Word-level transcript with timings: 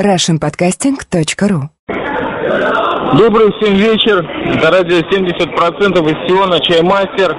russianpodcasting.ru 0.00 1.68
Добрый 3.16 3.52
всем 3.52 3.76
вечер. 3.76 4.28
Это 4.56 4.70
радио 4.72 4.98
70% 4.98 6.10
из 6.10 6.28
Сиона, 6.28 6.58
Чаймастер. 6.58 7.36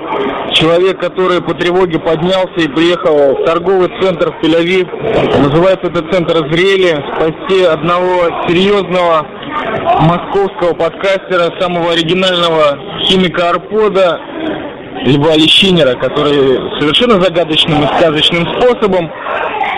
Человек, 0.53 1.01
который 1.01 1.41
по 1.41 1.53
тревоге 1.53 1.99
поднялся 1.99 2.55
и 2.55 2.69
приехал 2.69 3.35
в 3.35 3.45
торговый 3.45 3.89
центр 3.99 4.31
в 4.31 4.41
Тель-Авив. 4.41 4.87
Называется 5.41 5.87
этот 5.87 6.09
центр 6.13 6.49
«Зрели». 6.49 6.95
Спасти 7.15 7.65
одного 7.65 8.29
серьезного 8.47 9.27
московского 9.99 10.73
подкастера, 10.75 11.51
самого 11.59 11.91
оригинального 11.91 12.79
химика 13.03 13.49
Арпода, 13.49 14.17
Льва 15.03 15.35
Лещинера, 15.35 15.99
который 15.99 16.57
совершенно 16.79 17.19
загадочным 17.19 17.83
и 17.83 17.87
сказочным 17.97 18.47
способом 18.53 19.11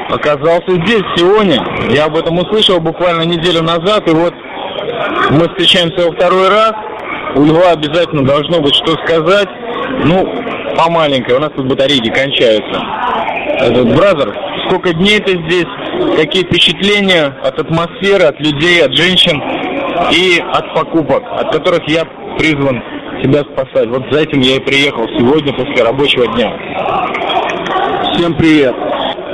оказался 0.09 0.71
здесь, 0.85 1.03
Сионе. 1.15 1.59
Я 1.89 2.05
об 2.05 2.15
этом 2.15 2.37
услышал 2.37 2.79
буквально 2.79 3.23
неделю 3.23 3.63
назад, 3.63 4.07
и 4.07 4.11
вот 4.11 4.33
мы 5.31 5.47
встречаемся 5.49 6.07
во 6.07 6.13
второй 6.13 6.49
раз. 6.49 6.73
У 7.35 7.43
Льва 7.45 7.71
обязательно 7.71 8.25
должно 8.25 8.61
быть 8.61 8.75
что 8.75 8.93
сказать. 9.05 9.49
Ну, 10.05 10.25
по 10.75 10.89
маленькой, 10.89 11.35
у 11.35 11.39
нас 11.39 11.51
тут 11.55 11.67
батарейки 11.67 12.09
кончаются. 12.09 12.81
Этот 13.59 13.95
бразер, 13.95 14.35
сколько 14.67 14.93
дней 14.93 15.19
ты 15.19 15.33
здесь, 15.47 15.67
какие 16.15 16.43
впечатления 16.43 17.35
от 17.43 17.59
атмосферы, 17.59 18.25
от 18.25 18.39
людей, 18.39 18.83
от 18.83 18.93
женщин 18.93 19.41
и 20.11 20.39
от 20.53 20.73
покупок, 20.73 21.23
от 21.31 21.51
которых 21.51 21.81
я 21.87 22.05
призван 22.37 22.81
себя 23.21 23.41
спасать. 23.41 23.87
Вот 23.87 24.03
за 24.11 24.21
этим 24.21 24.41
я 24.41 24.55
и 24.55 24.59
приехал 24.59 25.07
сегодня 25.17 25.53
после 25.53 25.83
рабочего 25.83 26.27
дня. 26.33 26.53
Всем 28.13 28.35
привет. 28.35 28.86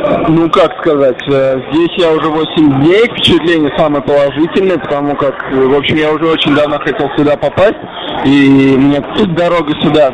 Ну, 0.04 0.50
как 0.50 0.78
сказать, 0.82 1.18
э, 1.30 1.62
здесь 1.72 1.92
я 1.98 2.12
уже 2.12 2.28
8 2.28 2.82
дней, 2.82 3.06
впечатление 3.06 3.72
самое 3.78 4.04
положительное, 4.04 4.78
потому 4.78 5.16
как, 5.16 5.34
э, 5.50 5.56
в 5.56 5.74
общем, 5.78 5.96
я 5.96 6.12
уже 6.12 6.26
очень 6.26 6.54
давно 6.54 6.78
хотел 6.80 7.10
сюда 7.16 7.38
попасть, 7.38 7.78
и 8.26 8.76
мне 8.78 9.00
тут 9.16 9.34
дорога 9.34 9.72
сюда, 9.82 10.12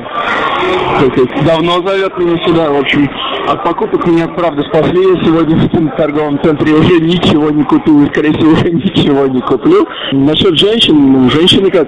давно 1.44 1.82
зовет 1.88 2.16
меня 2.20 2.38
сюда, 2.46 2.70
в 2.70 2.80
общем, 2.80 3.10
от 3.48 3.64
покупок 3.64 4.06
меня, 4.06 4.28
правда, 4.28 4.62
спасли, 4.62 5.02
я 5.02 5.26
сегодня 5.26 5.56
в 5.56 5.98
торговом 5.98 6.40
центре 6.44 6.72
уже 6.74 7.00
ничего 7.00 7.50
не 7.50 7.64
купил, 7.64 8.04
и, 8.04 8.10
скорее 8.10 8.34
всего, 8.34 8.52
уже 8.52 8.70
ничего 8.72 9.26
не 9.26 9.42
куплю. 9.42 9.88
Насчет 10.12 10.56
женщин, 10.60 11.14
ну, 11.14 11.30
женщины 11.32 11.72
как, 11.72 11.88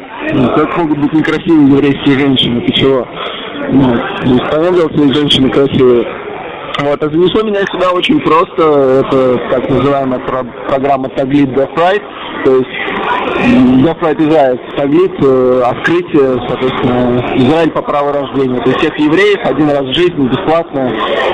как 0.56 0.78
могут 0.78 0.98
быть 0.98 1.14
некрасивые 1.14 1.68
еврейские 1.68 2.18
женщины, 2.18 2.62
ты 2.62 2.74
чего? 2.74 3.08
Ну, 3.70 4.40
понятно, 4.52 4.90
что 4.90 5.14
женщины 5.14 5.52
красивые. 5.52 6.31
Вот, 6.80 7.04
а 7.04 7.10
занесло 7.10 7.44
меня 7.44 7.60
сюда 7.72 7.92
очень 7.92 8.20
просто. 8.22 9.04
Это 9.06 9.38
так 9.50 9.70
называемая 9.70 10.20
про- 10.20 10.46
программа 10.68 11.10
Таглит 11.10 11.50
Death 11.50 11.76
То 12.46 12.56
есть 12.56 12.70
Right 14.02 14.30
Израиль. 14.30 14.60
Таглит, 14.76 15.14
э, 15.24 15.64
открытие, 15.66 16.42
соответственно, 16.48 17.24
Израиль 17.36 17.72
по 17.72 17.82
праву 17.82 18.12
рождения. 18.12 18.60
То 18.62 18.70
есть 18.70 18.80
всех 18.80 18.98
евреев 18.98 19.40
один 19.44 19.70
раз 19.70 19.84
в 19.84 19.94
жизни 19.94 20.28
бесплатно 20.28 20.92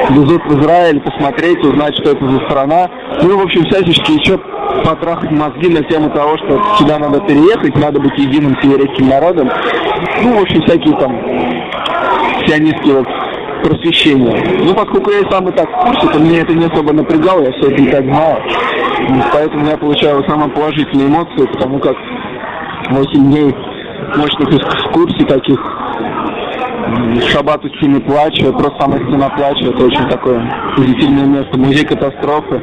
везут 0.09 0.41
в 0.45 0.59
Израиль 0.59 0.99
посмотреть, 0.99 1.59
узнать, 1.63 1.95
что 1.97 2.11
это 2.11 2.29
за 2.29 2.39
страна. 2.45 2.89
Ну, 3.21 3.37
в 3.37 3.43
общем, 3.43 3.63
всячески 3.65 4.11
еще 4.19 4.37
потрахать 4.83 5.31
мозги 5.31 5.69
на 5.69 5.83
тему 5.83 6.09
того, 6.09 6.37
что 6.37 6.61
сюда 6.77 6.99
надо 6.99 7.19
переехать, 7.21 7.75
надо 7.75 7.99
быть 7.99 8.17
единым 8.17 8.57
с 8.59 8.63
еврейским 8.63 9.07
народом. 9.07 9.49
Ну, 10.23 10.39
в 10.39 10.41
общем, 10.41 10.61
всякие 10.63 10.97
там 10.97 11.19
сионистские 12.45 12.95
вот 12.95 13.07
просвещения. 13.63 14.43
Ну, 14.63 14.73
поскольку 14.73 15.11
я 15.11 15.29
сам 15.29 15.47
и 15.47 15.51
так 15.51 15.69
в 15.69 15.85
курсе, 15.85 16.07
то 16.07 16.19
меня 16.19 16.41
это 16.41 16.53
не 16.53 16.65
особо 16.65 16.93
напрягало, 16.93 17.43
я 17.43 17.51
все 17.53 17.71
это 17.71 17.81
и 17.81 17.87
так 17.91 18.03
знаю. 18.03 18.37
И 18.99 19.21
Поэтому 19.33 19.65
я 19.67 19.77
получаю 19.77 20.23
самые 20.27 20.49
положительные 20.49 21.07
эмоции, 21.07 21.45
потому 21.53 21.79
как 21.79 21.95
8 22.89 23.31
дней 23.31 23.55
мощных 24.15 24.53
экскурсий 24.53 25.25
таких, 25.25 25.59
Шаббат 27.31 27.63
у 27.65 27.69
стены 27.69 27.99
плача, 27.99 28.51
просто 28.53 28.77
самая 28.79 28.99
стена 29.05 29.29
плача, 29.29 29.65
это 29.65 29.85
очень 29.85 30.07
такое 30.09 30.41
позитивное 30.75 31.25
место, 31.25 31.57
музей 31.57 31.85
катастрофы. 31.85 32.61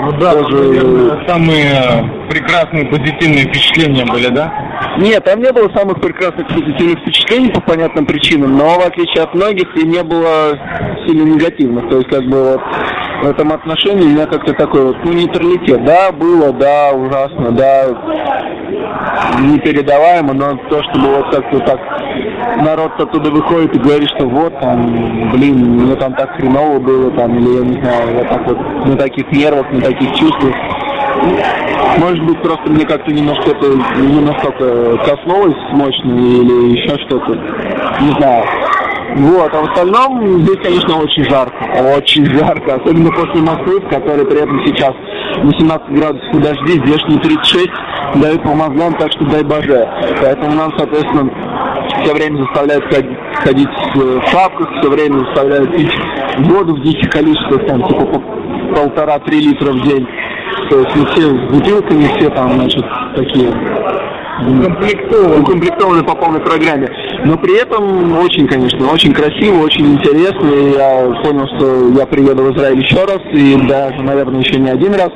Ну 0.00 0.12
да, 0.20 0.32
Тоже- 0.34 0.56
наверное, 0.56 1.26
самые 1.26 1.64
э, 1.64 2.28
прекрасные 2.30 2.84
позитивные 2.86 3.44
впечатления 3.46 4.04
были, 4.04 4.28
да? 4.28 4.52
Нет, 4.98 5.24
там 5.24 5.40
не 5.40 5.52
было 5.52 5.68
самых 5.76 6.00
прекрасных 6.00 6.48
позитивных 6.48 6.98
впечатлений 7.00 7.50
по 7.50 7.60
понятным 7.60 8.04
причинам, 8.04 8.58
но 8.58 8.80
в 8.80 8.84
отличие 8.84 9.22
от 9.22 9.32
многих 9.32 9.76
и 9.76 9.86
не 9.86 10.02
было 10.02 10.58
сильно 11.06 11.22
негативных. 11.22 11.88
То 11.88 11.98
есть 11.98 12.08
как 12.08 12.24
бы 12.24 12.52
вот 12.52 12.60
в 13.22 13.26
этом 13.28 13.52
отношении 13.52 14.02
у 14.02 14.08
меня 14.08 14.26
как-то 14.26 14.54
такой 14.54 14.86
вот, 14.86 14.96
ну, 15.04 15.12
нейтралитет. 15.12 15.84
Да, 15.84 16.10
было, 16.10 16.52
да, 16.52 16.90
ужасно, 16.92 17.52
да, 17.52 17.86
непередаваемо, 19.40 20.34
но 20.34 20.56
то, 20.68 20.82
чтобы 20.82 21.14
вот 21.14 21.30
как-то 21.32 21.60
так 21.60 21.80
народ 22.62 22.92
оттуда 22.98 23.30
выходит 23.30 23.76
и 23.76 23.78
говорит, 23.78 24.08
что 24.16 24.26
вот 24.26 24.58
там, 24.60 25.30
блин, 25.30 25.58
мне 25.58 25.94
там 25.94 26.12
так 26.14 26.34
хреново 26.36 26.80
было, 26.80 27.10
там, 27.12 27.38
или 27.38 27.58
я 27.58 27.64
не 27.64 27.80
знаю, 27.80 28.16
я 28.16 28.24
так 28.24 28.46
вот 28.48 28.58
на 28.86 28.96
таких 28.96 29.30
нервах, 29.30 29.70
на 29.70 29.80
таких 29.80 30.10
чувствах. 30.16 30.54
Может 31.98 32.24
быть, 32.24 32.40
просто 32.42 32.70
мне 32.70 32.84
как-то 32.84 33.12
немножко 33.12 33.50
это 33.50 33.66
не 34.00 34.20
настолько 34.20 34.96
коснулось 34.98 35.56
мощно 35.72 36.12
или 36.12 36.78
еще 36.78 36.96
что-то. 37.06 37.34
Не 38.00 38.12
знаю. 38.18 38.44
Вот, 39.16 39.52
а 39.54 39.62
в 39.62 39.70
остальном 39.70 40.40
здесь, 40.42 40.58
конечно, 40.62 40.98
очень 40.98 41.24
жарко. 41.24 41.56
Очень 41.96 42.26
жарко. 42.26 42.74
Особенно 42.74 43.10
после 43.10 43.40
Москвы, 43.40 43.80
в 43.80 43.88
которой 43.88 44.26
при 44.26 44.38
этом 44.38 44.64
сейчас 44.66 44.92
18 45.42 45.88
градусов 45.90 46.34
и 46.34 46.38
дожди, 46.38 46.72
здешние 46.86 47.18
36 47.20 47.68
дают 48.16 48.42
по 48.42 48.50
мозгам, 48.50 48.94
так 48.94 49.10
что 49.12 49.24
дай 49.26 49.42
боже. 49.42 49.88
Поэтому 50.20 50.54
нам, 50.54 50.72
соответственно, 50.76 51.30
все 52.02 52.14
время 52.14 52.44
заставляют 52.44 52.84
ходить, 52.84 53.18
ходить 53.34 53.68
в 53.94 54.30
шапках, 54.30 54.68
все 54.80 54.90
время 54.90 55.18
заставляют 55.26 55.76
пить 55.76 55.92
воду 56.38 56.76
в 56.76 56.82
диких 56.82 57.10
количествах, 57.10 57.66
там, 57.66 57.82
типа 57.88 58.06
по 58.06 58.20
полтора-три 58.74 59.40
литра 59.40 59.72
в 59.72 59.80
день. 59.82 60.06
То 60.70 60.80
есть 60.80 60.96
мы 60.96 61.06
все 61.06 61.22
с 61.22 61.50
бутылками, 61.50 62.10
все 62.16 62.30
там, 62.30 62.54
значит, 62.54 62.84
такие 63.16 63.50
укомплектованы. 64.46 65.40
укомплектованы 65.40 66.02
по 66.04 66.14
полной 66.14 66.40
программе. 66.40 66.88
Но 67.24 67.36
при 67.36 67.60
этом 67.60 68.16
очень, 68.18 68.46
конечно, 68.46 68.90
очень 68.90 69.12
красиво, 69.12 69.62
очень 69.62 69.94
интересно. 69.94 70.48
И 70.48 70.72
я 70.72 71.22
понял, 71.22 71.46
что 71.56 71.88
я 71.98 72.06
приеду 72.06 72.44
в 72.44 72.56
Израиль 72.56 72.80
еще 72.80 73.04
раз, 73.04 73.20
и 73.32 73.56
даже, 73.68 74.02
наверное, 74.02 74.40
еще 74.40 74.58
не 74.58 74.70
один 74.70 74.94
раз. 74.94 75.10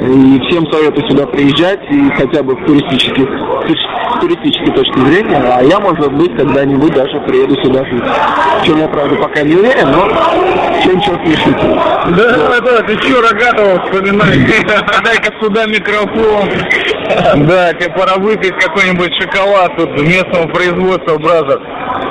И 0.00 0.40
всем 0.48 0.64
советую 0.72 1.06
сюда 1.10 1.26
приезжать, 1.26 1.80
и 1.90 2.10
хотя 2.16 2.42
бы 2.42 2.54
в 2.54 2.64
туристических, 2.64 3.28
с 3.28 4.20
туристической 4.20 4.74
точки 4.74 4.98
зрения, 4.98 5.36
а 5.36 5.62
я, 5.62 5.78
может 5.78 6.10
быть, 6.14 6.34
когда-нибудь 6.36 6.94
даже 6.94 7.20
приеду 7.20 7.54
сюда 7.62 7.84
жить. 7.84 8.02
В 8.62 8.64
чем 8.64 8.78
я, 8.78 8.88
правда, 8.88 9.16
пока 9.16 9.42
не 9.42 9.56
уверен, 9.56 9.90
но 9.92 10.08
чем 10.82 11.00
черт 11.02 11.20
не 11.26 11.36
шутит. 11.36 11.60
Да, 12.16 12.36
да, 12.48 12.60
да, 12.60 12.82
ты 12.82 12.96
чё, 12.96 13.20
Рогатого 13.20 13.82
вспоминай? 13.84 14.38
Дай-ка 15.04 15.32
сюда 15.40 15.66
микрофон. 15.66 16.48
Да, 17.46 17.74
тебе 17.74 17.90
пора 17.90 18.16
выпить 18.16 18.56
какой-нибудь 18.58 19.12
шоколад 19.20 19.76
тут 19.76 20.00
местного 20.00 20.46
производства, 20.48 21.18
бразер. 21.18 21.60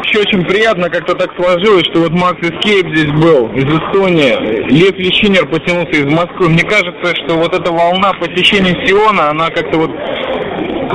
Еще 0.03 0.19
очень 0.19 0.43
приятно, 0.45 0.89
как-то 0.89 1.13
так 1.15 1.29
сложилось, 1.35 1.85
что 1.91 2.01
вот 2.01 2.11
Макс 2.11 2.39
Эскейп 2.41 2.87
здесь 2.95 3.11
был, 3.11 3.51
из 3.53 3.65
Эстонии. 3.65 4.69
Лев 4.71 4.97
Лещинер 4.97 5.45
потянулся 5.47 5.91
из 5.91 6.05
Москвы. 6.05 6.49
Мне 6.49 6.63
кажется, 6.63 7.15
что 7.15 7.35
вот 7.35 7.53
эта 7.53 7.71
волна 7.71 8.13
посещения 8.13 8.75
Сиона, 8.85 9.29
она 9.29 9.49
как-то 9.49 9.77
вот 9.77 9.91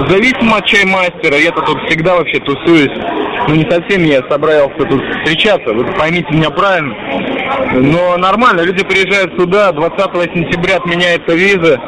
зависимо 0.08 0.56
от 0.56 0.66
чаймастера. 0.66 1.36
Я-то 1.36 1.62
тут 1.62 1.78
всегда 1.86 2.16
вообще 2.16 2.40
тусуюсь. 2.40 2.92
Ну, 3.48 3.54
не 3.54 3.70
совсем 3.70 4.04
я 4.04 4.22
собрался 4.28 4.84
тут 4.88 5.02
встречаться, 5.16 5.72
вы 5.72 5.84
поймите 5.94 6.32
меня 6.32 6.50
правильно. 6.50 6.94
Но 7.74 8.16
нормально, 8.16 8.62
люди 8.62 8.84
приезжают 8.84 9.32
сюда, 9.38 9.72
20 9.72 9.98
сентября 10.34 10.76
отменяется 10.76 11.34
виза 11.34 11.80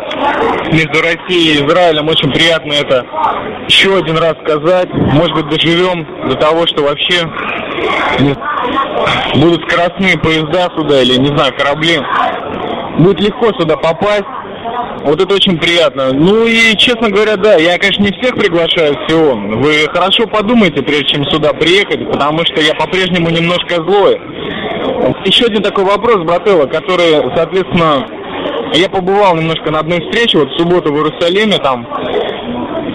между 0.72 1.00
Россией 1.00 1.54
и 1.54 1.66
Израилем. 1.66 2.08
Очень 2.08 2.30
приятно 2.30 2.72
это 2.72 3.04
еще 3.68 3.96
один 3.96 4.16
раз 4.16 4.34
сказать. 4.44 4.88
Может 4.92 5.34
быть, 5.34 5.48
доживем 5.48 6.28
до 6.28 6.36
того, 6.36 6.66
что 6.66 6.82
вообще 6.82 7.26
будут 9.34 9.62
скоростные 9.68 10.18
поезда 10.18 10.68
сюда 10.76 11.02
или, 11.02 11.18
не 11.18 11.28
знаю, 11.28 11.52
корабли. 11.56 12.00
Будет 12.98 13.20
легко 13.20 13.52
сюда 13.58 13.76
попасть. 13.76 14.24
Вот 15.04 15.20
это 15.20 15.34
очень 15.34 15.58
приятно. 15.58 16.12
Ну 16.12 16.46
и, 16.46 16.76
честно 16.76 17.10
говоря, 17.10 17.36
да, 17.36 17.54
я, 17.56 17.78
конечно, 17.78 18.02
не 18.02 18.10
всех 18.18 18.34
приглашаю 18.34 18.94
в 18.94 19.08
Сион. 19.08 19.60
Вы 19.60 19.86
хорошо 19.92 20.26
подумайте, 20.26 20.82
прежде 20.82 21.14
чем 21.14 21.24
сюда 21.26 21.52
приехать, 21.52 22.10
потому 22.10 22.40
что 22.46 22.60
я 22.60 22.74
по-прежнему 22.74 23.30
немножко 23.30 23.76
злой. 23.76 24.20
Еще 25.24 25.46
один 25.46 25.62
такой 25.62 25.84
вопрос, 25.84 26.24
брателло, 26.24 26.66
который, 26.66 27.34
соответственно, 27.34 28.06
я 28.74 28.88
побывал 28.88 29.36
немножко 29.36 29.70
на 29.70 29.80
одной 29.80 30.00
встрече, 30.00 30.38
вот 30.38 30.50
в 30.50 30.58
субботу 30.58 30.92
в 30.92 30.96
Иерусалиме, 30.96 31.58
там 31.58 31.86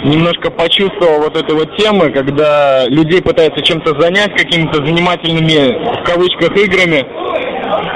немножко 0.03 0.49
почувствовал 0.49 1.19
вот 1.21 1.37
этой 1.37 1.53
вот 1.55 1.75
темы, 1.77 2.11
когда 2.11 2.85
людей 2.87 3.21
пытаются 3.21 3.61
чем-то 3.63 3.99
занять, 4.01 4.31
какими-то 4.35 4.83
занимательными, 4.83 6.01
в 6.01 6.03
кавычках, 6.03 6.57
играми. 6.57 7.05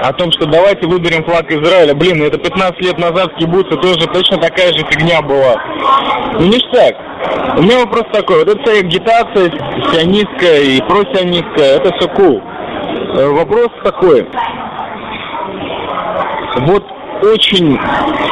о 0.03 0.13
том, 0.13 0.31
что 0.31 0.45
давайте 0.45 0.87
выберем 0.87 1.23
флаг 1.25 1.51
Израиля. 1.51 1.93
Блин, 1.95 2.21
это 2.21 2.37
15 2.37 2.79
лет 2.81 2.97
назад 2.97 3.33
в 3.33 3.37
кибуце 3.37 3.75
тоже 3.77 4.07
точно 4.07 4.37
такая 4.37 4.71
же 4.71 4.85
фигня 4.89 5.21
была. 5.21 5.55
Ну, 6.39 6.45
ништяк. 6.45 6.95
У 7.57 7.61
меня 7.61 7.79
вопрос 7.79 8.03
такой, 8.13 8.45
вот 8.45 8.49
эта 8.49 8.71
агитация 8.71 9.51
сионистская 9.91 10.61
и 10.61 10.81
просионистская, 10.81 11.77
это 11.77 11.91
все 11.97 12.07
cool. 12.09 12.41
Э, 13.17 13.27
вопрос 13.29 13.69
такой. 13.83 14.27
Вот 16.67 16.83
очень 17.21 17.79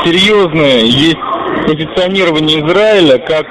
серьезное 0.03 0.79
есть 0.81 1.17
позиционирование 1.65 2.59
Израиля 2.59 3.17
как 3.19 3.45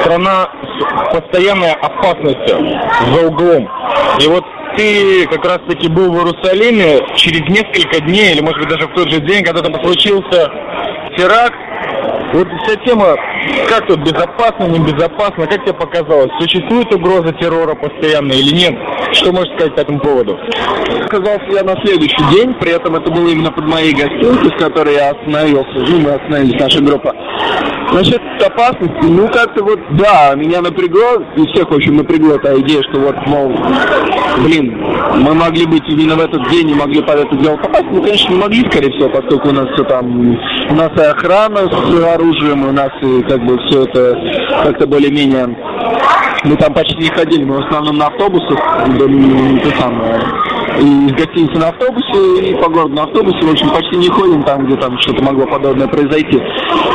страна 0.00 0.48
с 0.64 1.20
постоянной 1.20 1.72
опасностью 1.74 2.58
за 3.12 3.26
углом. 3.28 3.70
И 4.20 4.26
вот 4.26 4.44
ты 4.76 5.28
как 5.28 5.44
раз 5.44 5.60
таки 5.68 5.88
был 5.88 6.12
в 6.12 6.16
Иерусалиме 6.16 7.06
через 7.14 7.40
несколько 7.48 8.00
дней, 8.00 8.32
или 8.32 8.40
может 8.40 8.58
быть 8.58 8.68
даже 8.68 8.88
в 8.88 8.94
тот 8.94 9.10
же 9.10 9.20
день, 9.20 9.44
когда 9.44 9.62
там 9.62 9.74
случился 9.80 10.50
теракт, 11.16 11.58
вот 12.32 12.48
вся 12.64 12.76
тема, 12.84 13.16
как 13.68 13.86
тут 13.86 14.00
безопасно, 14.00 14.64
небезопасно, 14.64 15.46
как 15.46 15.62
тебе 15.64 15.74
показалось? 15.74 16.30
Существует 16.40 16.92
угроза 16.94 17.32
террора 17.34 17.74
постоянно 17.74 18.32
или 18.32 18.54
нет? 18.54 18.74
Что 19.12 19.32
можешь 19.32 19.52
сказать 19.54 19.74
по 19.74 19.80
этому 19.80 20.00
поводу? 20.00 20.38
Оказался 21.04 21.46
я 21.50 21.62
на 21.62 21.74
следующий 21.84 22.22
день, 22.32 22.54
при 22.60 22.72
этом 22.72 22.96
это 22.96 23.10
было 23.10 23.28
именно 23.28 23.50
под 23.50 23.66
моей 23.66 23.92
гостиницей, 23.92 24.50
в 24.50 24.58
которой 24.58 24.94
я 24.94 25.10
остановился. 25.10 25.72
Ну, 25.74 26.00
мы 26.00 26.10
остановились, 26.10 26.60
наша 26.60 26.82
группа. 26.82 27.14
Насчет 27.92 28.20
опасности, 28.42 29.06
ну 29.06 29.28
как-то 29.28 29.64
вот, 29.64 29.80
да, 29.92 30.34
меня 30.34 30.60
напрягло, 30.60 31.22
и 31.36 31.46
всех, 31.52 31.70
общем, 31.70 31.96
напрягло 31.96 32.34
эта 32.34 32.60
идея, 32.60 32.82
что 32.82 33.00
вот, 33.00 33.16
мол, 33.26 33.50
блин, 34.44 34.76
мы 35.16 35.34
могли 35.34 35.64
быть 35.66 35.82
именно 35.88 36.16
в 36.16 36.20
этот 36.20 36.50
день 36.50 36.70
и 36.70 36.74
могли 36.74 37.00
под 37.00 37.20
это 37.20 37.36
дело 37.36 37.56
попасть. 37.56 37.86
Ну, 37.90 38.02
конечно, 38.02 38.30
не 38.30 38.38
могли, 38.38 38.70
скорее 38.70 38.90
всего, 38.90 39.08
поскольку 39.08 39.48
у 39.48 39.52
нас 39.52 39.66
все 39.72 39.84
там, 39.84 40.36
у 40.70 40.74
нас 40.74 40.90
и 40.96 41.00
охрана 41.00 41.60
с 41.60 42.14
оружием, 42.14 42.68
у 42.68 42.72
нас 42.72 42.90
и 43.00 43.22
как 43.28 43.44
бы 43.44 43.58
все 43.68 43.84
это 43.84 44.16
как-то 44.64 44.86
более-менее 44.86 45.56
мы 46.44 46.56
там 46.56 46.72
почти 46.72 46.96
не 46.96 47.08
ходили, 47.08 47.44
мы 47.44 47.56
в 47.56 47.66
основном 47.66 47.98
на 47.98 48.06
автобусах, 48.06 48.58
то 48.58 49.70
самое, 49.80 50.20
и 50.80 51.06
из 51.06 51.12
гостиницы 51.12 51.58
на 51.58 51.68
автобусе, 51.68 52.50
и 52.50 52.54
по 52.54 52.68
городу 52.68 52.94
на 52.94 53.02
автобусе, 53.04 53.44
в 53.44 53.50
общем, 53.50 53.70
почти 53.70 53.96
не 53.96 54.08
ходим 54.08 54.42
там, 54.44 54.66
где 54.66 54.76
там 54.76 54.98
что-то 55.00 55.22
могло 55.24 55.46
подобное 55.46 55.88
произойти. 55.88 56.40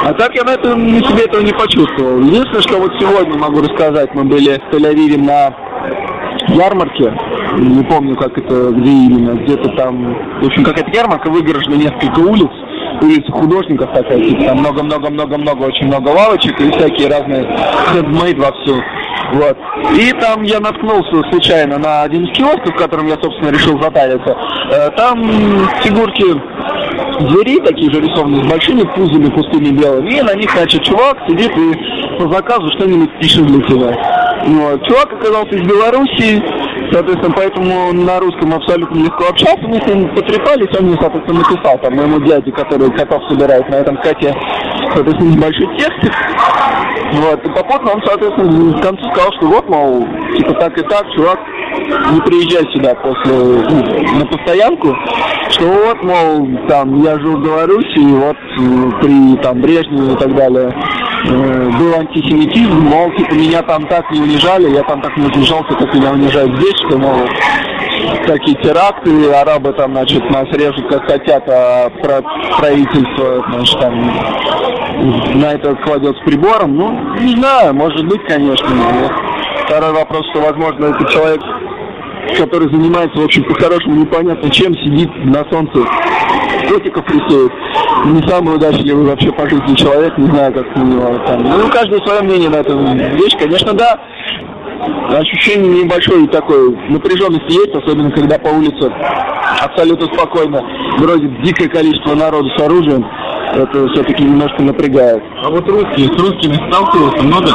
А 0.06 0.14
так 0.14 0.34
я 0.36 0.44
на, 0.44 0.52
этом, 0.52 0.88
на 0.88 1.04
себе 1.04 1.24
этого 1.26 1.42
не 1.42 1.52
почувствовал. 1.52 2.20
Единственное, 2.20 2.62
что 2.62 2.78
вот 2.78 2.92
сегодня 3.00 3.38
могу 3.38 3.62
рассказать, 3.62 4.14
мы 4.14 4.24
были 4.24 4.58
в 4.58 4.74
Тель-Авиве 4.74 5.18
на 5.18 5.54
ярмарке, 6.56 7.14
не 7.58 7.84
помню, 7.84 8.16
как 8.16 8.38
это, 8.38 8.72
где 8.72 8.90
именно, 8.90 9.32
где-то 9.44 9.70
там, 9.76 10.16
в 10.42 10.46
общем, 10.46 10.64
какая-то 10.64 10.92
ярмарка, 10.92 11.30
выгорожена 11.30 11.76
несколько 11.76 12.20
улиц, 12.20 12.52
улица 13.02 13.32
художников 13.32 13.92
такая, 13.94 14.20
типа, 14.20 14.44
там 14.44 14.58
много-много-много-много, 14.60 15.64
очень 15.64 15.88
много 15.88 16.10
лавочек 16.10 16.60
и 16.60 16.72
всякие 16.72 17.10
разные 17.10 17.46
хендмейд 17.92 18.38
вовсю. 18.38 18.82
Вот. 19.34 19.58
И 19.98 20.12
там 20.14 20.44
я 20.44 20.60
наткнулся 20.60 21.24
случайно 21.32 21.78
на 21.78 22.04
один 22.04 22.26
из 22.26 22.38
киосков, 22.38 22.74
в 22.74 22.78
котором 22.78 23.08
я, 23.08 23.18
собственно, 23.22 23.50
решил 23.50 23.82
затариться. 23.82 24.38
Э, 24.72 24.90
там 24.96 25.24
фигурки 25.82 26.24
двери, 27.22 27.60
такие 27.60 27.92
же 27.92 28.02
рисованные, 28.02 28.44
с 28.44 28.48
большими 28.48 28.84
пузами 28.96 29.30
пустыми 29.30 29.70
белыми, 29.70 30.12
и 30.12 30.22
на 30.22 30.36
них, 30.36 30.52
значит, 30.52 30.84
чувак 30.84 31.18
сидит 31.28 31.52
и 31.58 32.20
по 32.20 32.32
заказу 32.32 32.70
что-нибудь 32.78 33.12
пишет 33.20 33.46
для 33.46 33.64
тебя. 33.64 34.44
Вот. 34.46 34.88
Чувак 34.88 35.14
оказался 35.14 35.56
из 35.56 35.68
Белоруссии, 35.68 36.44
соответственно, 36.92 37.34
поэтому 37.36 37.94
на 37.94 38.20
русском 38.20 38.54
абсолютно 38.54 39.04
легко 39.04 39.26
общался, 39.30 39.68
мы 39.68 39.80
с 39.80 39.86
ним 39.86 40.14
потрепались, 40.16 40.76
он 40.78 40.88
мне, 40.88 40.98
соответственно, 41.00 41.40
написал 41.40 41.78
там 41.80 41.96
моему 41.96 42.20
дяде, 42.20 42.52
который 42.52 42.92
котов 42.92 43.22
собирает 43.30 43.68
на 43.70 43.76
этом 43.76 43.98
коте, 43.98 44.34
соответственно, 44.94 45.36
небольшой 45.36 45.68
текст. 45.78 46.00
Вот. 47.14 47.46
И 47.46 47.50
попутно 47.50 47.94
он, 47.94 48.02
соответственно, 48.06 48.78
в 48.78 48.82
конце 48.82 49.04
сказал, 49.12 49.32
что 49.34 49.48
вот, 49.48 49.70
мол, 49.70 50.08
типа 50.36 50.54
так 50.54 50.78
и 50.78 50.82
так, 50.84 51.06
чувак, 51.16 51.40
не 52.12 52.22
приезжай 52.22 52.64
сюда 52.74 52.96
после, 52.96 53.34
ну, 53.34 54.20
на 54.20 54.26
постоянку, 54.26 54.96
что 55.50 55.66
вот, 55.66 56.04
мол, 56.04 56.48
там, 56.68 57.04
я 57.04 57.20
жил 57.20 57.38
в 57.38 57.44
Беларуси, 57.44 58.00
и 58.00 58.14
вот 58.14 58.38
при, 59.02 59.38
там, 59.44 59.62
Брежневе 59.62 60.14
и 60.14 60.18
так 60.18 60.36
далее, 60.36 60.74
э, 61.26 61.70
был 61.78 61.94
антисемитизм, 61.96 62.80
мол, 62.80 63.12
типа, 63.16 63.34
меня 63.34 63.62
там 63.64 63.86
так 63.88 64.10
не 64.12 64.22
унижали, 64.22 64.74
я 64.76 64.84
там 64.84 65.02
так 65.02 65.16
не 65.18 65.26
унижался, 65.26 65.74
как 65.76 65.94
меня 65.94 66.12
унижают 66.12 66.56
здесь, 66.58 66.76
что, 66.88 66.98
мол, 66.98 67.16
такие 68.26 68.56
теракты, 68.62 69.32
арабы 69.32 69.74
там, 69.74 69.94
значит, 69.94 70.30
нас 70.30 70.46
режут 70.52 70.88
как 70.90 71.06
хотят, 71.06 71.44
а 71.48 71.90
про 72.02 72.22
правительство, 72.58 73.44
значит, 73.50 73.80
там 73.80 73.94
на 75.40 75.54
это 75.54 75.76
кладет 75.76 76.16
с 76.18 76.26
прибором. 76.26 76.76
Ну, 76.76 76.92
не 77.20 77.36
знаю, 77.36 77.74
может 77.74 78.06
быть, 78.08 78.24
конечно. 78.26 78.70
Но 78.70 79.10
второй 79.66 79.94
вопрос, 79.94 80.26
что, 80.32 80.42
возможно, 80.42 80.86
этот 80.86 81.10
человек, 81.10 81.42
который 82.38 82.70
занимается, 82.70 83.20
в 83.20 83.26
общем, 83.26 83.44
по-хорошему 83.44 84.02
непонятно 84.02 84.50
чем, 84.50 84.74
сидит 84.76 85.10
на 85.26 85.44
солнце, 85.52 85.80
котиков 86.68 87.06
рисует. 87.10 87.52
Не 88.06 88.28
самый 88.28 88.56
удачливый 88.56 89.06
вообще 89.06 89.32
по 89.32 89.50
жизни 89.50 89.76
человек, 89.76 90.18
не 90.18 90.28
знаю, 90.28 90.54
как 90.54 90.66
у 90.76 90.80
него 90.80 91.18
там. 91.26 91.44
Ну, 91.44 91.66
у 91.66 91.70
каждого 91.70 92.06
свое 92.06 92.22
мнение 92.22 92.50
на 92.50 92.58
эту 92.58 92.78
вещь. 93.16 93.38
Конечно, 93.38 93.74
да, 93.74 94.00
ощущение 95.18 95.84
небольшой 95.84 96.28
такой 96.28 96.76
напряженности 96.90 97.54
есть, 97.54 97.76
особенно 97.76 98.12
когда 98.12 98.38
по 98.38 98.50
улице 98.50 98.92
абсолютно 99.62 100.08
спокойно 100.08 100.62
бродит 101.00 101.42
дикое 101.44 101.70
количество 101.70 102.16
народу 102.16 102.50
с 102.58 102.62
оружием. 102.62 103.06
Это 103.54 103.88
все-таки 103.90 104.24
немножко 104.24 104.64
напрягает. 104.64 105.22
А 105.44 105.50
вот 105.50 105.68
русские, 105.70 106.08
с 106.08 106.20
русскими 106.20 106.56
сталкивался 106.56 107.22
много? 107.22 107.50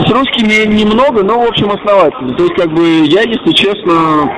С 0.00 0.10
русскими 0.10 0.66
немного, 0.66 1.22
но 1.22 1.40
в 1.40 1.48
общем 1.48 1.70
основательно. 1.70 2.34
То 2.34 2.44
есть 2.44 2.54
как 2.56 2.70
бы 2.72 2.82
я, 3.06 3.22
если 3.22 3.52
честно, 3.52 4.30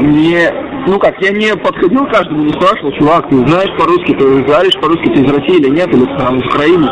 не 0.00 0.65
ну 0.86 0.98
как, 0.98 1.20
я 1.20 1.30
не 1.30 1.54
подходил 1.56 2.06
к 2.06 2.12
каждому, 2.12 2.44
не 2.44 2.52
спрашивал, 2.52 2.92
чувак, 2.92 3.28
ты 3.28 3.36
знаешь 3.46 3.70
по-русски, 3.78 4.14
ты 4.14 4.42
говоришь 4.42 4.74
по-русски, 4.80 5.12
ты 5.14 5.22
из 5.22 5.32
России 5.32 5.58
или 5.58 5.68
нет, 5.68 5.88
или 5.92 6.04
там, 6.16 6.38
из 6.38 6.46
Украины. 6.46 6.88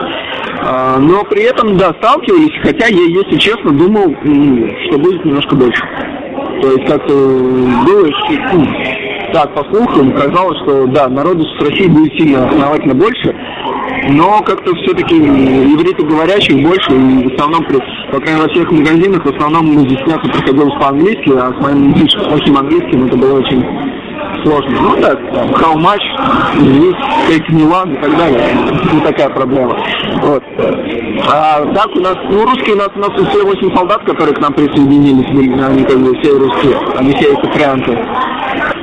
А, 0.62 0.98
но 0.98 1.24
при 1.24 1.42
этом, 1.42 1.76
да, 1.76 1.94
сталкивались, 2.00 2.52
хотя 2.62 2.86
я, 2.86 3.04
если 3.04 3.36
честно, 3.36 3.70
думал, 3.70 4.14
что 4.86 4.98
будет 4.98 5.24
немножко 5.24 5.54
больше. 5.54 5.82
То 6.62 6.70
есть 6.72 6.86
как-то 6.86 7.12
было, 7.12 8.10
ну, 8.52 9.03
так, 9.34 9.52
по 9.52 9.64
слухам, 9.64 10.12
казалось, 10.12 10.56
что 10.62 10.86
да, 10.86 11.08
народу 11.08 11.42
с 11.42 11.60
России 11.60 11.88
будет 11.88 12.14
сильно 12.14 12.46
основательно 12.46 12.94
больше, 12.94 13.34
но 14.10 14.40
как-то 14.42 14.72
все-таки 14.76 15.16
ивритоговорящих 15.16 16.62
больше, 16.62 16.92
и 16.92 17.28
в 17.28 17.34
основном, 17.34 17.64
при, 17.64 17.78
по 18.12 18.20
крайней 18.20 18.40
мере, 18.40 18.42
во 18.42 18.48
всех 18.54 18.70
магазинах, 18.70 19.24
в 19.24 19.34
основном 19.34 19.66
мы 19.66 19.80
здесь 19.88 20.06
мясо 20.06 20.20
приходилось 20.20 20.74
по-английски, 20.80 21.32
а 21.36 21.52
с 21.52 21.60
моим 21.60 21.94
плохим 21.94 22.56
английским 22.58 23.06
это 23.06 23.16
было 23.16 23.40
очень 23.40 23.64
сложно. 24.44 24.80
Ну 24.80 24.96
так, 25.00 25.18
how 25.18 25.74
much, 25.74 26.04
take 27.28 27.48
me 27.50 27.64
и 27.92 28.02
так 28.02 28.16
далее. 28.16 28.40
Не 28.92 29.00
такая 29.00 29.30
проблема. 29.30 29.76
Вот. 30.22 30.44
А 31.28 31.64
так 31.74 31.88
у 31.96 32.00
нас, 32.00 32.16
ну 32.30 32.44
русские 32.44 32.74
у 32.76 32.78
нас, 32.78 32.90
у 32.94 32.98
нас 33.00 33.10
все 33.10 33.44
8 33.44 33.74
солдат, 33.74 34.04
которые 34.04 34.34
к 34.34 34.40
нам 34.40 34.52
присоединились, 34.52 35.28
были, 35.34 35.60
они 35.60 35.82
как 35.82 35.98
бы 35.98 36.14
все 36.20 36.38
русские, 36.38 36.76
они 36.98 37.12
все 37.14 37.34
эфикрианты. 37.34 37.98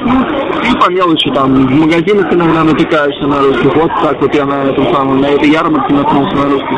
Ну, 0.04 0.26
и 0.64 0.80
по 0.80 0.90
мелочи 0.90 1.30
там, 1.32 1.54
в 1.54 1.72
магазинах 1.72 2.34
иногда 2.34 2.64
натыкаешься 2.64 3.28
на 3.28 3.40
русских. 3.40 3.76
Вот 3.76 3.92
так 4.02 4.20
вот 4.22 4.34
я 4.34 4.46
на 4.46 4.64
этом 4.64 4.94
самом, 4.94 5.22
на 5.22 5.28
этой 5.28 5.50
ярмарке 5.50 5.94
наткнулся 5.94 6.36
на 6.36 6.46
русских. 6.46 6.78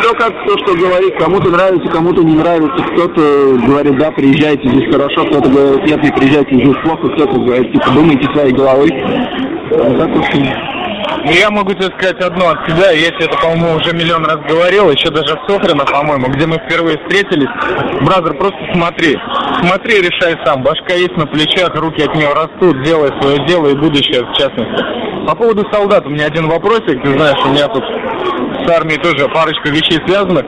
Все 0.00 0.14
как 0.14 0.32
то, 0.46 0.58
что 0.58 0.76
говорит, 0.76 1.16
кому-то 1.18 1.50
нравится, 1.50 1.88
кому-то 1.90 2.22
не 2.22 2.36
нравится. 2.36 2.82
Кто-то 2.92 3.58
говорит, 3.66 3.98
да, 3.98 4.10
приезжайте, 4.12 4.68
здесь 4.68 4.92
хорошо, 4.92 5.24
кто-то 5.26 5.48
говорит, 5.48 5.86
нет, 5.86 6.02
не 6.02 6.12
приезжайте, 6.12 6.54
здесь 6.54 6.76
плохо, 6.84 7.08
кто-то 7.08 7.38
говорит, 7.38 7.72
типа, 7.72 7.90
думайте 7.92 8.32
своей 8.32 8.52
головой. 8.52 8.90
А 8.92 9.98
так, 9.98 10.14
в 10.14 10.18
общем, 10.18 10.44
ну, 10.44 10.79
я 11.24 11.50
могу 11.50 11.72
тебе 11.72 11.90
сказать 11.98 12.20
одно 12.20 12.50
от 12.50 12.68
себя, 12.68 12.90
я 12.90 13.08
тебе 13.08 13.26
это, 13.26 13.36
по-моему, 13.38 13.76
уже 13.76 13.94
миллион 13.94 14.24
раз 14.24 14.38
говорил, 14.48 14.90
еще 14.90 15.10
даже 15.10 15.36
в 15.36 15.50
Сохрино, 15.50 15.84
по-моему, 15.84 16.28
где 16.28 16.46
мы 16.46 16.56
впервые 16.58 16.98
встретились. 16.98 17.48
Бразер, 18.02 18.34
просто 18.34 18.58
смотри, 18.72 19.16
смотри, 19.60 20.00
решай 20.00 20.36
сам, 20.44 20.62
башка 20.62 20.94
есть 20.94 21.16
на 21.16 21.26
плечах, 21.26 21.74
руки 21.74 22.02
от 22.02 22.14
нее 22.14 22.32
растут, 22.32 22.82
делай 22.84 23.10
свое 23.20 23.46
дело 23.46 23.68
и 23.68 23.74
будущее 23.74 24.24
в 24.24 24.32
частности. 24.36 25.26
По 25.26 25.34
поводу 25.34 25.66
солдат, 25.70 26.06
у 26.06 26.10
меня 26.10 26.26
один 26.26 26.48
вопросик, 26.48 27.02
ты 27.02 27.12
знаешь, 27.12 27.38
у 27.44 27.50
меня 27.50 27.68
тут 27.68 27.84
армией 28.70 28.98
тоже 28.98 29.28
парочка 29.28 29.68
вещей 29.70 29.98
связанных. 30.06 30.44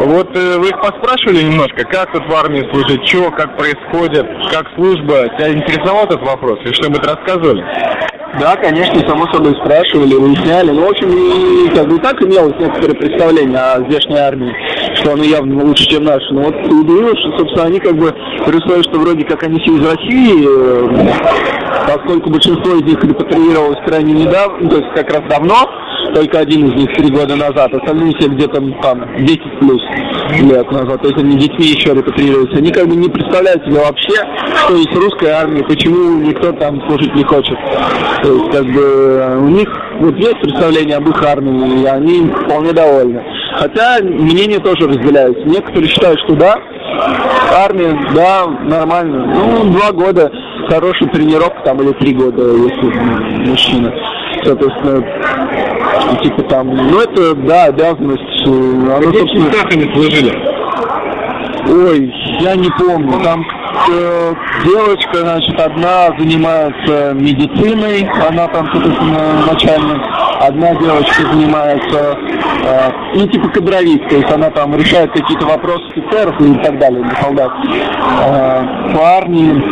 Вот 0.00 0.36
э, 0.36 0.58
вы 0.58 0.68
их 0.68 0.80
поспрашивали 0.80 1.42
немножко, 1.42 1.84
как 1.84 2.12
тут 2.12 2.26
в 2.26 2.34
армии 2.34 2.68
служить, 2.72 3.06
что, 3.08 3.30
как 3.30 3.56
происходит, 3.56 4.26
как 4.50 4.66
служба? 4.74 5.28
Тебя 5.36 5.52
интересовал 5.52 6.04
этот 6.04 6.22
вопрос? 6.22 6.58
И 6.64 6.72
что-нибудь 6.72 7.06
рассказывали? 7.06 7.64
Да, 8.40 8.56
конечно, 8.56 8.98
само 9.08 9.26
собой 9.32 9.54
спрашивали, 9.64 10.14
выясняли. 10.14 10.72
Ну, 10.72 10.86
в 10.86 10.90
общем, 10.90 11.74
как 11.74 11.86
бы 11.86 11.96
и 11.96 12.00
так 12.00 12.20
имелось 12.20 12.58
некоторое 12.58 12.94
представление 12.94 13.58
о 13.58 13.80
здешней 13.88 14.18
армии. 14.18 14.52
что 14.96 15.12
оно 15.12 15.22
явно 15.22 15.64
лучше, 15.64 15.84
чем 15.86 16.04
наше. 16.04 16.32
Но 16.32 16.42
вот 16.42 16.56
удивилось, 16.56 17.18
что, 17.20 17.38
собственно, 17.38 17.66
они 17.66 17.78
как 17.78 17.96
бы, 17.96 18.12
при 18.44 18.82
что 18.82 18.98
вроде 18.98 19.24
как 19.24 19.42
они 19.44 19.60
все 19.60 19.76
из 19.76 19.86
России, 19.86 20.46
э, 20.48 21.12
поскольку 21.86 22.30
большинство 22.30 22.72
из 22.74 22.82
них 22.82 23.04
репатриировалось 23.04 23.78
крайне 23.86 24.12
недавно, 24.12 24.68
то 24.68 24.76
есть 24.78 24.94
как 24.94 25.12
раз 25.12 25.22
давно, 25.28 25.70
только 26.14 26.38
один 26.40 26.68
из 26.68 26.74
них 26.74 26.92
три 26.94 27.10
года 27.10 27.36
назад, 27.36 27.72
остальные 27.72 28.14
все 28.18 28.28
где-то 28.28 28.60
там 28.82 29.04
10 29.18 29.58
плюс 29.60 29.82
лет 30.40 30.70
назад, 30.70 31.02
то 31.02 31.08
есть 31.08 31.18
они 31.18 31.36
детьми 31.36 31.66
еще 31.66 31.94
репатриируются. 31.94 32.58
Они 32.58 32.70
как 32.70 32.88
бы 32.88 32.96
не 32.96 33.08
представляют 33.08 33.64
себе 33.64 33.78
вообще, 33.78 34.14
что 34.64 34.76
есть 34.76 34.94
русская 34.94 35.32
армия, 35.32 35.64
почему 35.64 36.20
никто 36.20 36.52
там 36.52 36.80
служить 36.88 37.14
не 37.14 37.24
хочет. 37.24 37.56
То 38.22 38.32
есть 38.32 38.50
как 38.50 38.64
бы 38.66 39.38
у 39.40 39.48
них 39.48 39.68
вот 40.00 40.16
есть 40.16 40.40
представление 40.40 40.96
об 40.96 41.08
их 41.08 41.22
армии, 41.22 41.82
и 41.82 41.86
они 41.86 42.30
вполне 42.30 42.72
довольны. 42.72 43.22
Хотя 43.56 43.98
мнения 44.02 44.58
тоже 44.58 44.88
разделяются. 44.88 45.44
Некоторые 45.44 45.88
считают, 45.88 46.18
что 46.20 46.34
да, 46.34 46.56
армия, 47.56 47.96
да, 48.14 48.46
нормально. 48.46 49.26
Ну, 49.26 49.72
два 49.72 49.92
года 49.92 50.30
хороший 50.68 51.08
тренировка 51.08 51.60
там 51.64 51.80
или 51.82 51.92
три 51.92 52.14
года, 52.14 52.42
если 52.42 53.48
мужчина. 53.48 53.92
Соответственно, 54.44 55.02
типа 56.22 56.42
там, 56.42 56.74
ну 56.74 57.00
это, 57.00 57.34
да, 57.34 57.64
обязанность. 57.64 58.22
Оно, 58.46 58.96
Какими 59.00 59.18
собственно... 59.18 59.68
они 59.70 59.94
служили? 59.94 60.32
Ой, 61.66 62.14
я 62.40 62.54
не 62.56 62.68
помню. 62.78 63.20
Там 63.22 63.44
э, 63.90 64.34
девочка, 64.64 65.18
значит, 65.18 65.58
одна 65.60 66.06
занимается 66.18 67.12
медициной, 67.14 68.08
она 68.28 68.48
там, 68.48 68.68
соответственно, 68.72 69.46
начальник. 69.46 70.02
Одна 70.40 70.74
девочка 70.74 71.22
занимается, 71.32 72.18
э, 72.64 72.90
ну, 73.14 73.28
типа 73.28 73.48
кадровик, 73.48 74.08
то 74.08 74.16
есть 74.16 74.30
она 74.30 74.50
там 74.50 74.74
решает 74.76 75.12
какие-то 75.12 75.46
вопросы 75.46 75.84
офицеров 75.90 76.40
и 76.40 76.54
так 76.62 76.78
далее, 76.78 77.02
для 77.02 77.16
солдат. 77.22 77.52
Э, 78.26 78.94
парни, 78.94 79.62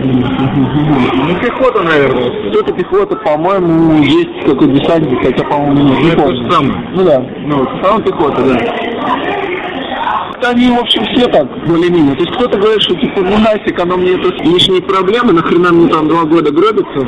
ну, 0.00 1.34
пехота, 1.40 1.82
наверное. 1.82 2.50
Кто-то 2.50 2.72
пехота, 2.72 3.16
по-моему, 3.16 4.02
есть 4.02 4.46
какой-то 4.46 4.72
десантник, 4.72 5.24
хотя, 5.24 5.44
по-моему, 5.44 5.74
не, 5.74 6.02
не 6.04 6.12
ну, 6.12 6.50
помню. 6.50 6.88
Ну 6.94 7.04
да, 7.04 7.24
ну, 7.44 7.66
сам 7.82 8.02
пехота, 8.02 8.42
да 8.42 9.37
они, 10.44 10.70
в 10.70 10.80
общем, 10.80 11.04
все 11.14 11.26
так 11.28 11.46
более-менее. 11.66 12.14
То 12.14 12.22
есть 12.22 12.34
кто-то 12.36 12.58
говорит, 12.58 12.82
что 12.82 12.94
типа, 12.94 13.20
ну 13.20 13.38
нафиг, 13.38 13.80
оно 13.80 13.96
мне 13.96 14.12
это 14.12 14.28
лишние 14.44 14.82
проблемы, 14.82 15.32
нахрена 15.32 15.72
мне 15.72 15.88
там 15.88 16.08
два 16.08 16.24
года 16.24 16.50
гробится. 16.50 17.06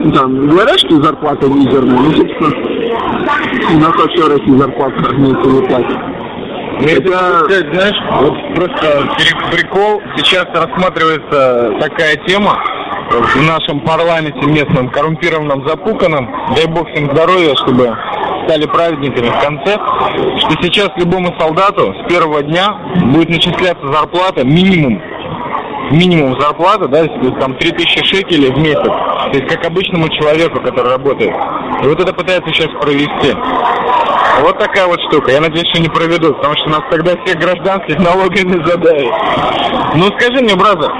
Ну, 0.00 0.12
там, 0.12 0.48
говорят, 0.48 0.78
что 0.78 1.02
зарплата 1.02 1.48
мизерная, 1.48 1.98
ну, 1.98 2.10
собственно, 2.12 2.50
у 3.74 3.78
нас 3.80 3.96
вообще 3.96 4.22
в 4.22 4.28
России 4.28 4.56
зарплата 4.56 5.14
не 5.16 5.34
платит. 5.66 5.98
Это, 6.80 7.44
сказать, 7.44 7.74
знаешь, 7.74 7.96
вот 8.20 8.54
просто 8.54 9.08
прикол, 9.50 10.00
сейчас 10.16 10.46
рассматривается 10.54 11.74
такая 11.80 12.14
тема 12.26 12.56
в 13.10 13.42
нашем 13.42 13.80
парламенте 13.80 14.46
местном, 14.46 14.88
коррумпированном, 14.90 15.66
запуканном, 15.66 16.30
дай 16.54 16.66
бог 16.66 16.88
всем 16.90 17.10
здоровья, 17.10 17.56
чтобы 17.56 17.96
стали 18.48 18.64
праведниками 18.66 19.28
в 19.28 19.40
конце, 19.40 19.74
что 20.38 20.62
сейчас 20.62 20.88
любому 20.96 21.34
солдату 21.38 21.94
с 22.02 22.08
первого 22.08 22.42
дня 22.42 22.72
будет 23.12 23.28
начисляться 23.28 23.86
зарплата 23.92 24.42
минимум 24.44 25.02
минимум 25.90 26.38
зарплата, 26.38 26.86
да, 26.88 27.06
там 27.40 27.54
3000 27.54 28.04
шекелей 28.04 28.50
в 28.50 28.58
месяц, 28.58 28.82
то 28.82 29.30
есть 29.32 29.48
как 29.48 29.64
обычному 29.64 30.08
человеку, 30.10 30.60
который 30.60 30.92
работает. 30.92 31.32
И 31.82 31.86
вот 31.86 31.98
это 31.98 32.12
пытаются 32.12 32.52
сейчас 32.52 32.68
провести. 32.80 33.34
Вот 34.42 34.58
такая 34.58 34.86
вот 34.86 35.00
штука. 35.08 35.32
Я 35.32 35.40
надеюсь, 35.40 35.66
что 35.72 35.80
не 35.80 35.88
проведут, 35.88 36.36
потому 36.36 36.54
что 36.58 36.68
нас 36.68 36.82
тогда 36.90 37.12
всех 37.24 37.38
гражданских 37.38 37.98
налогами 37.98 38.62
задают. 38.66 39.14
Ну 39.94 40.06
скажи 40.18 40.42
мне, 40.42 40.54
бразер, 40.54 40.92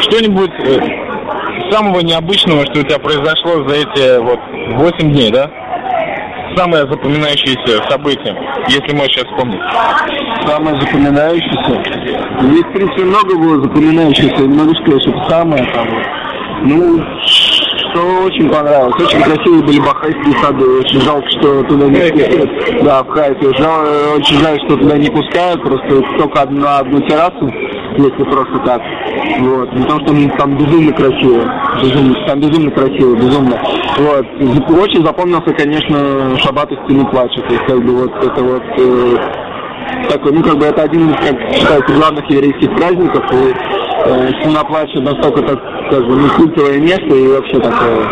что-нибудь 0.00 0.52
э, 0.60 1.70
самого 1.70 2.00
необычного, 2.00 2.64
что 2.66 2.80
у 2.80 2.82
тебя 2.84 2.98
произошло 2.98 3.68
за 3.68 3.74
эти 3.74 4.18
вот 4.18 4.40
8 4.78 5.12
дней, 5.12 5.30
да? 5.30 5.50
Самое 6.56 6.86
запоминающееся 6.88 7.82
событие, 7.88 8.34
если 8.68 8.96
можешь 8.96 9.14
сейчас 9.14 9.26
вспомнить? 9.26 9.60
Самое 10.46 10.80
запоминающееся? 10.80 11.82
Здесь, 12.40 12.64
в 12.64 12.72
принципе, 12.72 13.04
много 13.04 13.36
было 13.36 13.62
запоминающееся. 13.62 14.42
Не 14.42 14.56
могу 14.56 14.74
сказать, 14.74 15.02
что 15.02 15.10
это 15.10 15.28
самое 15.28 15.64
там. 15.72 15.88
Ну, 16.62 17.04
что 17.96 18.24
очень 18.24 18.50
понравилось. 18.50 18.94
Очень 18.96 19.22
красивые 19.22 19.62
были 19.62 19.80
бахайские 19.80 20.38
сады. 20.42 20.64
Очень 20.80 21.00
жалко, 21.00 21.30
что 21.30 21.62
туда 21.64 21.86
не 21.86 22.00
пускают. 22.00 22.84
Да, 22.84 23.02
в 23.02 23.08
Хайфе. 23.08 23.52
Жал, 23.56 23.80
очень 24.16 24.36
жаль, 24.38 24.58
что 24.66 24.76
туда 24.76 24.98
не 24.98 25.08
пускают. 25.08 25.62
Просто 25.62 26.02
только 26.18 26.50
на 26.50 26.78
одну 26.78 27.00
террасу 27.00 27.50
если 27.98 28.24
просто 28.24 28.58
так. 28.58 28.82
Вот. 29.40 29.70
Потому 29.70 30.00
что 30.00 30.36
там 30.36 30.58
безумно 30.58 30.92
красиво. 30.92 31.50
Безумно, 31.82 32.14
там 32.26 32.40
безумно 32.40 32.70
красиво, 32.70 33.14
безумно. 33.16 33.58
Вот. 33.96 34.26
Очень 34.78 35.02
запомнился, 35.02 35.54
конечно, 35.54 36.36
Шаббат 36.38 36.70
из 36.72 36.78
стены 36.84 37.06
плача. 37.06 37.40
То 37.40 37.54
есть, 37.54 37.64
как 37.66 37.82
бы, 37.82 37.92
вот 37.96 38.12
это 38.22 38.42
вот 38.42 38.62
э, 38.78 39.16
такой, 40.08 40.32
ну, 40.32 40.42
как 40.42 40.58
бы, 40.58 40.66
это 40.66 40.82
один 40.82 41.10
из, 41.10 41.16
как 41.16 41.54
считается, 41.54 41.92
главных 41.92 42.30
еврейских 42.30 42.74
праздников. 42.76 43.24
И 43.32 43.54
э, 44.06 44.30
стена 44.40 44.64
плача 44.64 45.00
настолько, 45.00 45.42
так, 45.42 45.90
как 45.90 46.06
бы, 46.06 46.16
ну, 46.16 46.28
культовое 46.36 46.78
место 46.78 47.06
и 47.06 47.28
вообще 47.28 47.60
такое, 47.60 48.06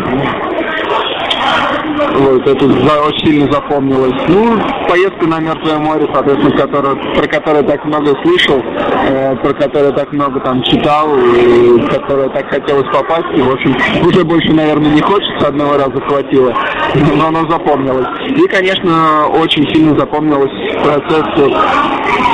вот, 2.15 2.47
это 2.47 2.69
за, 2.69 3.03
очень 3.03 3.27
сильно 3.27 3.53
запомнилось. 3.53 4.15
Ну, 4.29 4.57
поездка 4.89 5.27
на 5.27 5.41
Мертвое 5.41 5.79
море, 5.79 6.09
соответственно, 6.13 6.57
которую, 6.57 6.97
про 7.15 7.27
которую 7.27 7.65
так 7.65 7.85
много 7.85 8.15
слышал, 8.23 8.59
э, 8.59 9.37
про 9.37 9.53
которую 9.55 9.93
так 9.95 10.13
много 10.13 10.41
там 10.41 10.63
читал, 10.63 11.09
и 11.17 11.81
которую 11.89 12.31
так 12.31 12.49
хотелось 12.49 12.87
попасть. 12.93 13.27
И, 13.37 13.43
в 13.43 13.51
общем, 13.51 13.75
уже 14.07 14.25
больше, 14.25 14.53
наверное, 14.53 14.93
не 14.93 15.01
хочется, 15.01 15.49
одного 15.49 15.75
раза 15.75 16.01
хватило, 16.09 16.55
но 17.17 17.27
оно 17.27 17.51
запомнилось. 17.51 18.07
И, 18.29 18.47
конечно, 18.49 19.27
очень 19.29 19.67
сильно 19.75 19.99
запомнилось 19.99 20.53
процесс, 20.83 21.27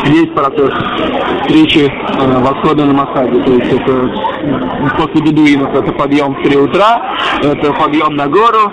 весь 0.07 0.31
процесс 0.35 0.73
встречи 1.43 1.91
э, 1.91 2.43
восхода 2.43 2.85
на 2.85 2.93
Масаде. 2.93 3.43
То 3.45 3.53
есть 3.53 3.73
это 3.73 4.11
после 4.99 5.23
бедуинов 5.23 5.75
это 5.75 5.93
подъем 5.93 6.35
в 6.35 6.43
3 6.43 6.57
утра, 6.57 7.17
это 7.43 7.73
подъем 7.73 8.15
на 8.17 8.27
гору, 8.27 8.73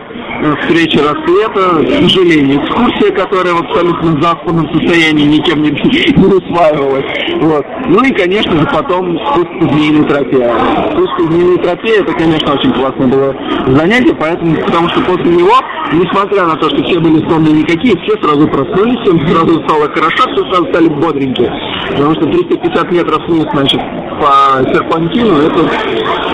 встреча 0.62 1.00
рассвета, 1.00 1.84
к 1.84 2.02
сожалению, 2.04 2.64
экскурсия, 2.64 3.12
которая 3.12 3.54
в 3.54 3.62
абсолютно 3.62 4.22
западном 4.22 4.68
состоянии 4.74 5.38
никем 5.38 5.62
не, 5.62 5.72
не 5.72 6.26
усваивалась. 6.26 7.06
Вот. 7.42 7.66
Ну 7.88 8.04
и, 8.04 8.12
конечно 8.12 8.52
же, 8.60 8.68
потом 8.68 9.18
спуск 9.28 9.48
по 9.60 9.68
змеиной 9.74 10.08
тропе. 10.08 10.52
Спуск 10.92 11.18
по 11.18 11.24
змеиной 11.24 11.58
тропе, 11.58 11.98
это, 12.00 12.14
конечно, 12.14 12.54
очень 12.54 12.72
классное 12.74 13.08
было 13.08 13.36
занятие, 13.68 14.16
поэтому, 14.20 14.56
потому 14.66 14.90
что 14.90 15.02
после 15.02 15.32
него, 15.32 15.56
несмотря 15.94 16.46
на 16.46 16.56
то, 16.56 16.70
что 16.70 16.84
все 16.84 17.00
были 17.00 17.28
сонные 17.30 17.54
никакие, 17.54 17.96
все 18.04 18.22
сразу 18.22 18.48
проснулись, 18.48 19.00
всем 19.02 19.28
сразу 19.28 19.64
стало 19.64 19.90
хорошо, 19.90 20.24
все 20.34 20.44
сразу 20.52 20.66
стали 20.68 20.88
бодренькие. 20.88 21.52
Потому 21.90 22.14
что 22.16 22.26
350 22.26 22.92
метров 22.92 23.28
вниз, 23.28 23.46
значит, 23.54 23.82
по 24.20 24.64
серпантину, 24.74 25.38
это 25.38 25.70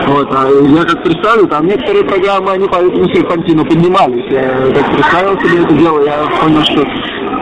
вот, 0.08 0.28
а 0.32 0.50
я 0.50 0.84
как 0.84 1.04
представлю, 1.04 1.48
там 1.48 1.66
некоторые 1.66 2.04
программы, 2.04 2.52
они 2.52 2.68
по 2.68 2.76
этому 2.76 3.08
серпантину 3.14 3.66
поднимались. 3.94 4.32
Я 4.32 4.74
как 4.74 4.96
представил 4.96 5.40
себе 5.40 5.64
это 5.64 5.74
дело, 5.76 6.04
я 6.04 6.24
понял, 6.42 6.64
что 6.64 6.84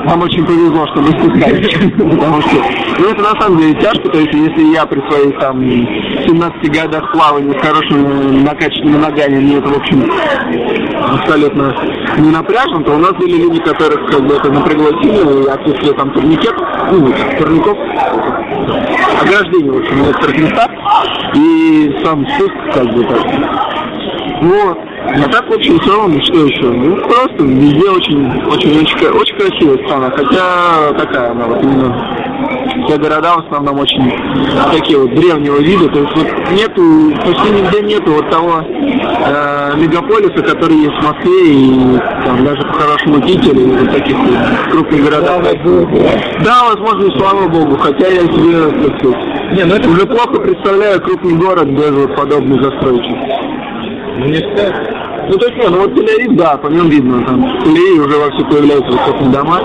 вам 0.05 0.21
очень 0.21 0.45
повезло, 0.45 0.85
что 0.87 1.01
вы 1.01 1.11
спускаетесь. 1.11 1.91
Потому 1.97 2.41
что, 2.41 2.55
ну, 2.99 3.09
это 3.09 3.21
на 3.21 3.41
самом 3.41 3.59
деле 3.59 3.73
тяжко, 3.75 4.09
то 4.09 4.19
есть, 4.19 4.33
если 4.33 4.73
я 4.73 4.85
при 4.85 4.99
своих, 5.09 5.39
там, 5.39 5.61
17 5.61 6.71
годах 6.71 7.11
плавания 7.11 7.57
с 7.57 7.61
хорошими 7.61 8.41
накачанными 8.43 8.97
ногами, 8.97 9.39
мне 9.39 9.57
это, 9.57 9.69
в 9.69 9.77
общем, 9.77 10.03
абсолютно 11.13 11.73
не 12.17 12.31
напряжно, 12.31 12.83
то 12.83 12.93
у 12.93 12.97
нас 12.97 13.13
были 13.13 13.41
люди, 13.41 13.59
которых, 13.61 14.09
как 14.09 14.21
бы, 14.25 14.35
это 14.35 14.51
напрягло 14.51 14.89
сильно, 15.01 15.29
и 15.29 15.47
отсутствие, 15.47 15.93
там, 15.93 16.11
турникетов, 16.11 16.67
ну, 16.91 17.13
турников, 17.37 17.77
ограждений, 19.21 19.69
в 19.69 19.77
общем, 19.77 19.95
в 19.95 20.07
некоторых 20.07 20.37
и 21.33 21.95
сам 22.03 22.27
спуск, 22.27 22.55
как 22.73 22.93
бы, 22.93 23.03
так. 23.03 23.21
Вот. 24.41 24.90
А 25.13 25.27
так, 25.29 25.49
в 25.49 25.53
общем, 25.53 25.81
целом, 25.81 26.21
что 26.21 26.45
еще? 26.45 26.63
Ну, 26.63 26.95
просто 26.95 27.43
везде 27.43 27.89
очень, 27.89 28.43
очень, 28.45 28.79
очень, 28.79 29.07
очень 29.09 29.35
красивая 29.35 29.85
страна, 29.85 30.09
хотя 30.11 30.93
такая 30.97 31.31
она 31.31 31.45
вот 31.47 31.63
именно 31.63 32.21
все 32.85 32.97
города 32.97 33.35
в 33.35 33.45
основном 33.45 33.79
очень 33.79 34.11
такие 34.71 34.97
вот 34.97 35.13
древнего 35.13 35.57
вида, 35.57 35.87
то 35.89 35.99
есть 35.99 36.15
вот 36.15 36.27
нету, 36.51 37.13
почти 37.25 37.49
нигде 37.49 37.81
нету 37.81 38.11
вот 38.11 38.29
того 38.29 38.63
э, 38.63 39.73
мегаполиса, 39.77 40.41
который 40.43 40.77
есть 40.77 40.97
в 40.97 41.03
Москве 41.03 41.53
и 41.53 41.99
там 42.25 42.43
даже 42.45 42.61
по-хорошему 42.63 43.21
Питере 43.21 43.61
и 43.61 43.65
вот 43.65 43.91
таких 43.91 44.17
вот 44.17 44.35
крупных 44.71 45.03
городах. 45.03 45.41
Да, 46.43 46.63
возможно, 46.69 47.11
слава 47.19 47.47
богу, 47.47 47.77
хотя 47.77 48.07
я 48.07 48.21
себе, 48.21 48.87
так 48.87 48.99
сказать, 48.99 49.55
не, 49.55 49.63
ну 49.65 49.75
это... 49.75 49.89
уже 49.89 50.05
плохо 50.05 50.39
представляю 50.41 51.01
крупный 51.01 51.35
город 51.35 51.67
без 51.67 51.91
вот 51.91 52.15
подобной 52.15 52.63
застройки. 52.63 53.15
Ну 54.21 54.27
не 54.27 54.37
сказать. 54.37 54.75
Ну, 55.29 55.37
то 55.37 55.47
есть, 55.47 55.57
нет, 55.57 55.71
ну 55.71 55.79
вот 55.79 55.97
Тель-Авив, 55.97 56.35
да, 56.35 56.57
по 56.57 56.67
нем 56.67 56.89
видно, 56.89 57.25
там, 57.25 57.41
в 57.41 57.63
Тель-Авиве 57.63 58.05
уже 58.05 58.17
вовсю 58.17 58.45
появляются 58.45 58.91
высотные 58.91 59.31
дома, 59.31 59.61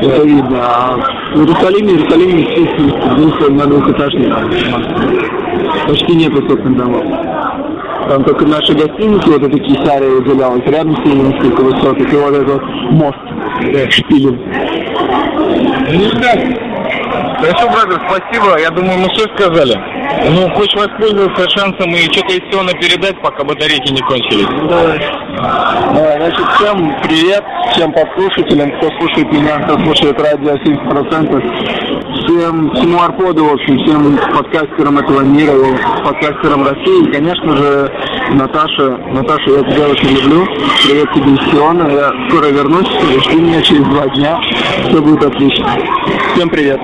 это 0.00 0.22
видно, 0.22 0.60
а 0.62 0.96
в 1.34 1.38
Иерусалиме, 1.40 1.92
Иерусалиме, 1.94 2.42
естественно, 2.42 3.16
двух, 3.16 3.50
на 3.50 3.66
двухэтажных 3.66 4.38
почти 5.88 6.14
нет 6.14 6.32
высотных 6.32 6.76
домов. 6.76 7.04
Там 8.08 8.22
только 8.22 8.46
наши 8.46 8.74
гостиницы, 8.74 9.28
вот 9.28 9.42
эти 9.42 9.58
Кисария 9.58 10.08
выделялась, 10.08 10.62
рядом 10.66 10.94
с 10.94 11.08
ними 11.08 11.28
несколько 11.28 11.62
высоток, 11.62 11.98
и 11.98 12.16
вот 12.16 12.34
этот 12.34 12.62
мост, 12.92 13.18
да, 13.72 13.90
шпилем. 13.90 14.40
Хорошо, 17.40 17.68
братья, 17.68 18.00
спасибо. 18.08 18.58
Я 18.60 18.70
думаю, 18.70 18.98
мы 18.98 19.08
все 19.10 19.24
сказали. 19.36 19.74
Ну, 20.30 20.48
хочешь 20.50 20.74
воспользоваться 20.74 21.48
шансом 21.50 21.90
и 21.94 22.02
что-то 22.12 22.34
из 22.34 22.42
всего 22.48 22.62
передать, 22.80 23.20
пока 23.22 23.44
батарейки 23.44 23.92
не 23.92 24.00
кончились? 24.00 24.46
Да. 24.68 25.16
Да, 25.94 26.16
значит, 26.18 26.46
всем 26.56 26.94
привет, 27.02 27.44
всем 27.72 27.92
подслушателям, 27.92 28.70
кто 28.78 28.90
слушает 28.98 29.32
меня, 29.32 29.58
кто 29.60 29.78
слушает 29.84 30.20
радио 30.20 30.54
70%, 30.54 32.24
всем, 32.24 32.70
всему 32.74 33.00
Арподу, 33.02 33.44
в 33.44 33.52
общем, 33.52 33.78
всем 33.84 34.18
подкастерам 34.34 34.98
этого 34.98 35.20
мира, 35.20 35.52
подкастерам 36.04 36.66
России, 36.66 37.08
и, 37.08 37.12
конечно 37.12 37.56
же, 37.56 37.92
Наташа, 38.32 38.96
Наташа, 39.12 39.50
я 39.50 39.62
тебя 39.62 39.88
очень 39.88 40.08
люблю, 40.08 40.46
привет 40.86 41.12
тебе 41.14 41.32
из 41.32 41.50
Сиона, 41.50 41.88
я 41.90 42.10
скоро 42.28 42.46
вернусь, 42.46 42.88
жди 43.26 43.36
меня 43.36 43.60
через 43.62 43.84
два 43.84 44.08
дня, 44.08 44.40
все 44.88 45.00
будет 45.00 45.24
отлично. 45.24 45.66
Всем 46.34 46.48
привет. 46.48 46.80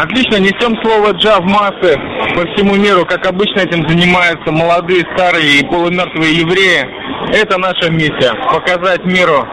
Отлично, 0.00 0.36
несем 0.36 0.76
слово 0.80 1.10
джа 1.10 1.40
в 1.40 1.44
массы 1.46 1.98
по 2.36 2.46
всему 2.52 2.76
миру. 2.76 3.04
Как 3.04 3.26
обычно 3.26 3.62
этим 3.62 3.88
занимаются 3.88 4.52
молодые, 4.52 5.04
старые 5.16 5.58
и 5.58 5.66
полумертвые 5.66 6.36
евреи. 6.36 6.86
Это 7.34 7.58
наша 7.58 7.90
миссия. 7.90 8.32
Показать 8.48 9.04
миру, 9.04 9.44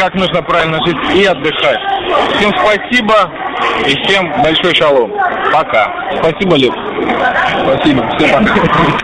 как 0.00 0.14
нужно 0.14 0.42
правильно 0.42 0.78
жить 0.86 0.96
и 1.14 1.26
отдыхать. 1.26 1.78
Всем 2.36 2.52
спасибо 2.56 3.30
и 3.86 4.02
всем 4.02 4.42
большой 4.42 4.74
шалом. 4.74 5.12
Пока. 5.52 5.92
Спасибо, 6.22 6.56
Лев. 6.56 6.74
Спасибо. 7.66 8.08
Всем 8.16 8.46
пока. 8.46 8.98